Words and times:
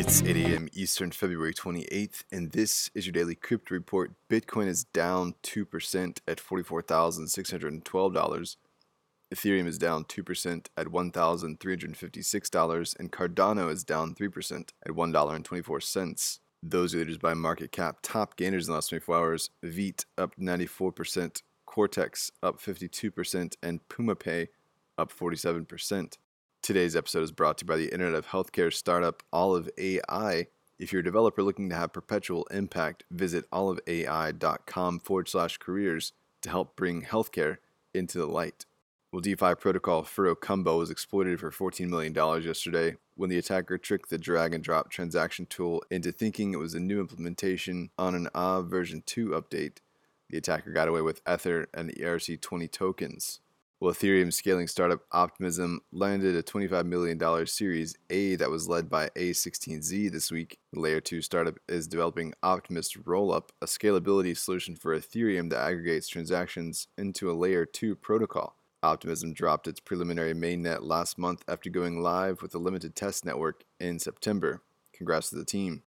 It's 0.00 0.22
8 0.22 0.36
a.m. 0.36 0.68
Eastern, 0.74 1.10
February 1.10 1.52
28th, 1.52 2.22
and 2.30 2.52
this 2.52 2.88
is 2.94 3.04
your 3.04 3.12
daily 3.12 3.34
crypto 3.34 3.74
report. 3.74 4.12
Bitcoin 4.30 4.68
is 4.68 4.84
down 4.84 5.34
2% 5.42 6.20
at 6.28 6.38
$44,612. 6.38 8.56
Ethereum 9.34 9.66
is 9.66 9.76
down 9.76 10.04
2% 10.04 10.66
at 10.76 10.86
$1,356, 10.86 12.96
and 13.00 13.10
Cardano 13.10 13.72
is 13.72 13.82
down 13.82 14.14
3% 14.14 14.68
at 14.86 14.92
$1.24. 14.92 16.38
Those 16.62 16.94
are 16.94 16.98
leaders 16.98 17.18
by 17.18 17.34
market 17.34 17.72
cap. 17.72 17.98
Top 18.00 18.36
gainers 18.36 18.68
in 18.68 18.70
the 18.70 18.76
last 18.76 18.90
24 18.90 19.16
hours 19.16 19.50
Vite 19.64 20.04
up 20.16 20.36
94%, 20.36 21.42
Cortex 21.66 22.30
up 22.40 22.60
52%, 22.60 23.56
and 23.64 23.80
PumaPay 23.88 24.46
up 24.96 25.12
47%. 25.12 26.18
Today's 26.62 26.96
episode 26.96 27.22
is 27.22 27.32
brought 27.32 27.58
to 27.58 27.64
you 27.64 27.68
by 27.68 27.76
the 27.76 27.92
Internet 27.92 28.18
of 28.18 28.26
Healthcare 28.26 28.72
startup 28.72 29.22
Olive 29.32 29.70
AI. 29.78 30.48
If 30.78 30.92
you're 30.92 31.00
a 31.00 31.04
developer 31.04 31.42
looking 31.42 31.70
to 31.70 31.74
have 31.74 31.92
perpetual 31.92 32.46
impact, 32.50 33.04
visit 33.10 33.50
oliveai.com 33.50 35.00
forward 35.00 35.28
slash 35.28 35.56
careers 35.58 36.12
to 36.42 36.50
help 36.50 36.76
bring 36.76 37.02
healthcare 37.02 37.58
into 37.94 38.18
the 38.18 38.26
light. 38.26 38.66
Well, 39.10 39.22
DeFi 39.22 39.54
protocol 39.54 40.02
Furucombo 40.02 40.78
was 40.78 40.90
exploited 40.90 41.40
for 41.40 41.50
$14 41.50 41.88
million 41.88 42.14
yesterday 42.42 42.96
when 43.14 43.30
the 43.30 43.38
attacker 43.38 43.78
tricked 43.78 44.10
the 44.10 44.18
drag 44.18 44.52
and 44.52 44.62
drop 44.62 44.90
transaction 44.90 45.46
tool 45.46 45.82
into 45.90 46.12
thinking 46.12 46.52
it 46.52 46.58
was 46.58 46.74
a 46.74 46.80
new 46.80 47.00
implementation 47.00 47.88
on 47.96 48.14
an 48.14 48.28
Aave 48.34 48.68
version 48.68 49.02
2 49.06 49.30
update. 49.30 49.78
The 50.28 50.36
attacker 50.36 50.72
got 50.72 50.88
away 50.88 51.00
with 51.00 51.22
Ether 51.26 51.68
and 51.72 51.88
the 51.88 51.94
ERC20 51.94 52.70
tokens. 52.70 53.40
Well, 53.80 53.94
Ethereum 53.94 54.32
scaling 54.32 54.66
startup 54.66 55.02
Optimism 55.12 55.82
landed 55.92 56.34
a 56.34 56.42
$25 56.42 56.84
million 56.84 57.46
Series 57.46 57.94
A 58.10 58.34
that 58.34 58.50
was 58.50 58.68
led 58.68 58.90
by 58.90 59.08
A16Z 59.10 60.10
this 60.10 60.32
week. 60.32 60.58
The 60.72 60.80
Layer 60.80 61.00
2 61.00 61.22
startup 61.22 61.60
is 61.68 61.86
developing 61.86 62.34
Optimist 62.42 63.00
Rollup, 63.04 63.50
a 63.62 63.66
scalability 63.66 64.36
solution 64.36 64.74
for 64.74 64.98
Ethereum 64.98 65.48
that 65.50 65.64
aggregates 65.64 66.08
transactions 66.08 66.88
into 66.98 67.30
a 67.30 67.38
Layer 67.38 67.64
2 67.64 67.94
protocol. 67.94 68.56
Optimism 68.82 69.32
dropped 69.32 69.68
its 69.68 69.78
preliminary 69.78 70.34
mainnet 70.34 70.82
last 70.82 71.16
month 71.16 71.44
after 71.46 71.70
going 71.70 72.02
live 72.02 72.42
with 72.42 72.56
a 72.56 72.58
limited 72.58 72.96
test 72.96 73.24
network 73.24 73.62
in 73.78 74.00
September. 74.00 74.60
Congrats 74.92 75.30
to 75.30 75.36
the 75.36 75.44
team. 75.44 75.84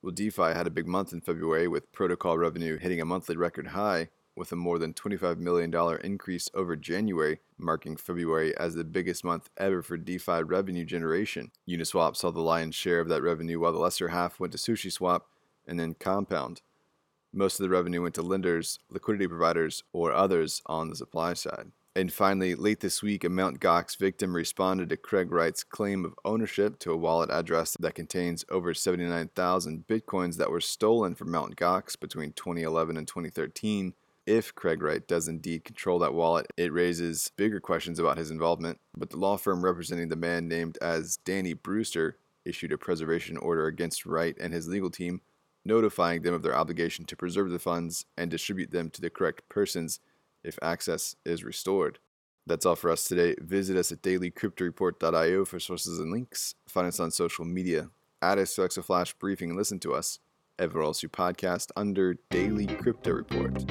Well, 0.00 0.12
DeFi 0.12 0.54
had 0.54 0.68
a 0.68 0.70
big 0.70 0.86
month 0.86 1.12
in 1.12 1.20
February 1.20 1.66
with 1.66 1.90
protocol 1.90 2.38
revenue 2.38 2.78
hitting 2.78 3.00
a 3.00 3.04
monthly 3.04 3.36
record 3.36 3.68
high 3.68 4.10
with 4.36 4.52
a 4.52 4.56
more 4.56 4.78
than 4.78 4.94
$25 4.94 5.38
million 5.38 5.72
increase 6.02 6.48
over 6.54 6.76
January, 6.76 7.40
marking 7.58 7.96
February 7.96 8.56
as 8.56 8.74
the 8.74 8.84
biggest 8.84 9.24
month 9.24 9.50
ever 9.56 9.82
for 9.82 9.96
DeFi 9.96 10.42
revenue 10.42 10.84
generation. 10.84 11.50
Uniswap 11.68 12.16
saw 12.16 12.30
the 12.30 12.40
lion's 12.40 12.74
share 12.74 13.00
of 13.00 13.08
that 13.08 13.22
revenue, 13.22 13.60
while 13.60 13.72
the 13.72 13.78
lesser 13.78 14.08
half 14.08 14.40
went 14.40 14.52
to 14.52 14.58
SushiSwap 14.58 15.22
and 15.66 15.78
then 15.78 15.94
Compound. 15.94 16.62
Most 17.32 17.58
of 17.58 17.64
the 17.64 17.70
revenue 17.70 18.02
went 18.02 18.14
to 18.16 18.22
lenders, 18.22 18.78
liquidity 18.90 19.26
providers, 19.26 19.82
or 19.92 20.12
others 20.12 20.60
on 20.66 20.90
the 20.90 20.96
supply 20.96 21.34
side. 21.34 21.72
And 21.94 22.10
finally, 22.10 22.54
late 22.54 22.80
this 22.80 23.02
week, 23.02 23.22
a 23.22 23.28
Mt. 23.28 23.60
Gox 23.60 23.98
victim 23.98 24.34
responded 24.34 24.88
to 24.88 24.96
Craig 24.96 25.30
Wright's 25.30 25.62
claim 25.62 26.06
of 26.06 26.14
ownership 26.24 26.78
to 26.80 26.92
a 26.92 26.96
wallet 26.96 27.30
address 27.30 27.76
that 27.80 27.94
contains 27.94 28.46
over 28.50 28.72
79,000 28.72 29.84
bitcoins 29.86 30.36
that 30.38 30.50
were 30.50 30.60
stolen 30.60 31.14
from 31.14 31.30
Mt. 31.30 31.56
Gox 31.56 32.00
between 32.00 32.32
2011 32.32 32.96
and 32.96 33.06
2013 33.06 33.92
if 34.26 34.54
Craig 34.54 34.82
Wright 34.82 35.06
does 35.06 35.28
indeed 35.28 35.64
control 35.64 35.98
that 35.98 36.14
wallet, 36.14 36.46
it 36.56 36.72
raises 36.72 37.32
bigger 37.36 37.60
questions 37.60 37.98
about 37.98 38.18
his 38.18 38.30
involvement. 38.30 38.78
But 38.96 39.10
the 39.10 39.16
law 39.16 39.36
firm 39.36 39.64
representing 39.64 40.08
the 40.08 40.16
man 40.16 40.48
named 40.48 40.78
as 40.80 41.16
Danny 41.18 41.54
Brewster 41.54 42.16
issued 42.44 42.72
a 42.72 42.78
preservation 42.78 43.36
order 43.36 43.66
against 43.66 44.06
Wright 44.06 44.36
and 44.40 44.52
his 44.52 44.68
legal 44.68 44.90
team, 44.90 45.20
notifying 45.64 46.22
them 46.22 46.34
of 46.34 46.42
their 46.42 46.56
obligation 46.56 47.04
to 47.06 47.16
preserve 47.16 47.50
the 47.50 47.58
funds 47.58 48.04
and 48.16 48.30
distribute 48.30 48.70
them 48.70 48.90
to 48.90 49.00
the 49.00 49.10
correct 49.10 49.48
persons 49.48 50.00
if 50.44 50.58
access 50.62 51.16
is 51.24 51.44
restored. 51.44 51.98
That's 52.46 52.66
all 52.66 52.74
for 52.74 52.90
us 52.90 53.04
today. 53.04 53.36
Visit 53.40 53.76
us 53.76 53.92
at 53.92 54.02
dailycryptoreport.io 54.02 55.44
for 55.44 55.60
sources 55.60 56.00
and 56.00 56.10
links. 56.10 56.54
Find 56.68 56.88
us 56.88 56.98
on 56.98 57.12
social 57.12 57.44
media. 57.44 57.90
Add 58.20 58.38
us 58.38 58.54
to 58.54 58.62
Alexa 58.62 58.82
Flash 58.82 59.14
Briefing 59.14 59.50
and 59.50 59.58
listen 59.58 59.78
to 59.80 59.94
us 59.94 60.18
everywhere 60.58 60.86
else 60.86 61.02
you 61.02 61.08
podcast 61.08 61.70
under 61.76 62.16
Daily 62.30 62.66
Crypto 62.66 63.12
Report. 63.12 63.64